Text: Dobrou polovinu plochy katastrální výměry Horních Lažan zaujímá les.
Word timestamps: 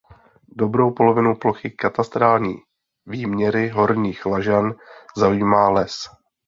Dobrou 0.51 0.91
polovinu 0.91 1.35
plochy 1.35 1.71
katastrální 1.71 2.55
výměry 3.05 3.69
Horních 3.69 4.25
Lažan 4.25 4.73
zaujímá 5.17 5.69
les. 5.69 5.95